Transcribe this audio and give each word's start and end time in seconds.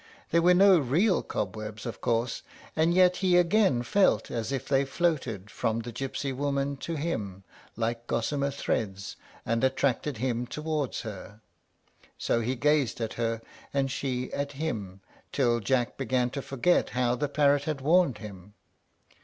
There 0.31 0.41
were 0.41 0.55
no 0.55 0.79
real 0.79 1.21
cobwebs, 1.21 1.85
of 1.85 2.01
course; 2.01 2.41
and 2.75 2.91
yet 2.91 3.17
he 3.17 3.37
again 3.37 3.83
felt 3.83 4.31
as 4.31 4.51
if 4.51 4.67
they 4.67 4.83
floated 4.83 5.51
from 5.51 5.81
the 5.81 5.93
gypsy 5.93 6.35
woman 6.35 6.75
to 6.77 6.95
him, 6.95 7.43
like 7.75 8.07
gossamer 8.07 8.49
threads, 8.49 9.15
and 9.45 9.63
attracted 9.63 10.17
him 10.17 10.47
towards 10.47 11.01
her. 11.01 11.41
So 12.17 12.41
he 12.41 12.55
gazed 12.55 12.99
at 12.99 13.13
her, 13.13 13.43
and 13.75 13.91
she 13.91 14.33
at 14.33 14.53
him, 14.53 15.01
till 15.31 15.59
Jack 15.59 15.97
began 15.97 16.31
to 16.31 16.41
forget 16.41 16.89
how 16.97 17.13
the 17.13 17.29
parrot 17.29 17.65
had 17.65 17.79
warned 17.79 18.17
him. 18.17 18.55